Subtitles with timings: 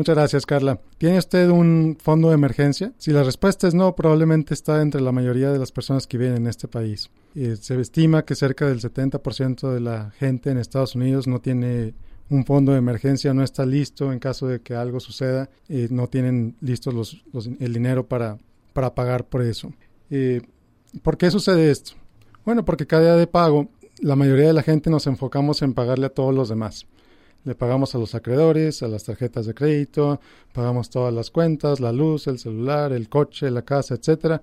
[0.00, 0.80] Muchas gracias, Carla.
[0.96, 2.90] ¿Tiene usted un fondo de emergencia?
[2.96, 6.36] Si la respuesta es no, probablemente está entre la mayoría de las personas que viven
[6.36, 7.10] en este país.
[7.34, 11.92] Eh, se estima que cerca del 70% de la gente en Estados Unidos no tiene
[12.30, 16.06] un fondo de emergencia, no está listo en caso de que algo suceda, eh, no
[16.06, 18.38] tienen listos los, el dinero para,
[18.72, 19.70] para pagar por eso.
[20.08, 20.40] Eh,
[21.02, 21.92] ¿Por qué sucede esto?
[22.46, 26.06] Bueno, porque cada día de pago, la mayoría de la gente nos enfocamos en pagarle
[26.06, 26.86] a todos los demás.
[27.44, 30.20] Le pagamos a los acreedores, a las tarjetas de crédito,
[30.52, 34.42] pagamos todas las cuentas, la luz, el celular, el coche, la casa, etcétera,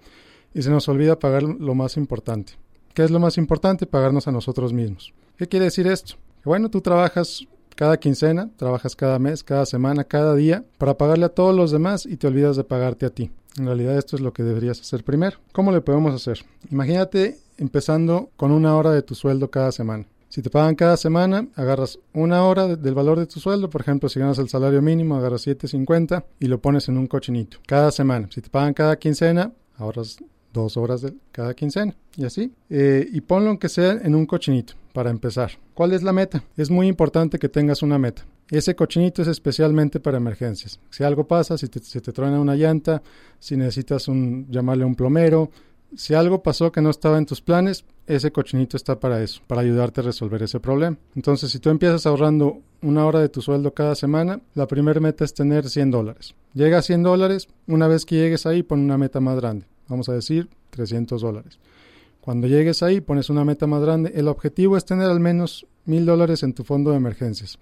[0.53, 2.53] y se nos olvida pagar lo más importante.
[2.93, 3.85] ¿Qué es lo más importante?
[3.85, 5.13] Pagarnos a nosotros mismos.
[5.37, 6.15] ¿Qué quiere decir esto?
[6.43, 11.29] bueno, tú trabajas cada quincena, trabajas cada mes, cada semana, cada día para pagarle a
[11.29, 13.29] todos los demás y te olvidas de pagarte a ti.
[13.59, 15.37] En realidad esto es lo que deberías hacer primero.
[15.51, 16.45] ¿Cómo le podemos hacer?
[16.71, 20.05] Imagínate empezando con una hora de tu sueldo cada semana.
[20.29, 24.09] Si te pagan cada semana, agarras una hora del valor de tu sueldo, por ejemplo,
[24.09, 27.59] si ganas el salario mínimo, agarras 7.50 y lo pones en un cochinito.
[27.65, 28.27] Cada semana.
[28.31, 30.17] Si te pagan cada quincena, ahorras
[30.53, 32.51] dos horas de cada quincena y así.
[32.69, 35.51] Eh, y ponlo aunque sea en un cochinito para empezar.
[35.73, 36.43] ¿Cuál es la meta?
[36.57, 38.25] Es muy importante que tengas una meta.
[38.49, 40.79] Ese cochinito es especialmente para emergencias.
[40.89, 43.01] Si algo pasa, si te, se te truena una llanta,
[43.39, 45.51] si necesitas un, llamarle a un plomero,
[45.95, 49.61] si algo pasó que no estaba en tus planes, ese cochinito está para eso, para
[49.61, 50.97] ayudarte a resolver ese problema.
[51.15, 55.25] Entonces, si tú empiezas ahorrando una hora de tu sueldo cada semana, la primera meta
[55.25, 56.35] es tener 100 dólares.
[56.53, 59.65] Llega a 100 dólares, una vez que llegues ahí, pon una meta más grande.
[59.87, 61.59] Vamos a decir 300 dólares.
[62.21, 64.11] Cuando llegues ahí, pones una meta más grande.
[64.15, 67.57] El objetivo es tener al menos 1000 dólares en tu fondo de emergencias.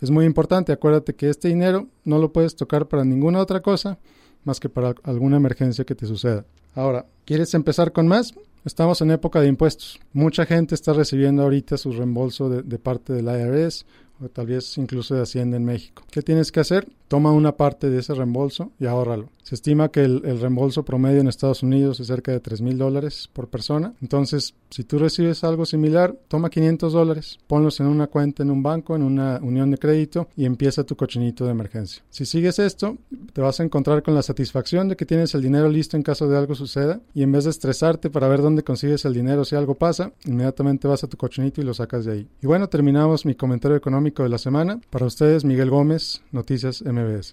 [0.00, 3.98] Es muy importante, acuérdate que este dinero no lo puedes tocar para ninguna otra cosa
[4.44, 6.44] más que para alguna emergencia que te suceda.
[6.74, 8.34] Ahora, ¿quieres empezar con más?
[8.64, 10.00] Estamos en época de impuestos.
[10.12, 13.84] Mucha gente está recibiendo ahorita su reembolso de, de parte del IRS
[14.28, 16.04] tal vez incluso de Hacienda en México.
[16.10, 16.86] ¿Qué tienes que hacer?
[17.08, 19.28] Toma una parte de ese reembolso y ahórralo.
[19.44, 23.28] Se estima que el, reembolso promedio en Estados Unidos es cerca de 3 mil dólares
[23.30, 23.92] por persona.
[24.00, 28.62] Entonces, si tú recibes algo similar, toma 500 dólares, ponlos en una cuenta en un
[28.62, 32.02] banco, en una unión de crédito y empieza tu cochinito de emergencia.
[32.08, 32.96] Si sigues esto,
[33.34, 36.26] te vas a encontrar con la satisfacción de que tienes el dinero listo en caso
[36.26, 39.56] de algo suceda y en vez de estresarte para ver dónde consigues el dinero si
[39.56, 42.28] algo pasa, inmediatamente vas a tu cochinito y lo sacas de ahí.
[42.42, 43.78] Y bueno, terminamos mi comentario
[44.22, 44.80] de la semana.
[44.90, 47.32] Para ustedes, Miguel Gómez, Noticias MBS.